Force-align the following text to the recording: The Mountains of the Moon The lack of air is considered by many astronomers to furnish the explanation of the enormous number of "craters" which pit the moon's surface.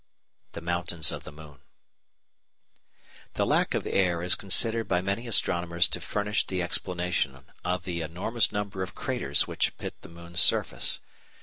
The 0.53 0.61
Mountains 0.61 1.11
of 1.11 1.25
the 1.25 1.31
Moon 1.31 1.59
The 3.35 3.45
lack 3.45 3.75
of 3.75 3.85
air 3.85 4.23
is 4.23 4.33
considered 4.33 4.87
by 4.87 4.99
many 4.99 5.27
astronomers 5.27 5.87
to 5.89 6.01
furnish 6.01 6.43
the 6.47 6.63
explanation 6.63 7.45
of 7.63 7.83
the 7.83 8.01
enormous 8.01 8.51
number 8.51 8.81
of 8.81 8.95
"craters" 8.95 9.45
which 9.45 9.77
pit 9.77 9.93
the 10.01 10.09
moon's 10.09 10.39
surface. 10.41 11.01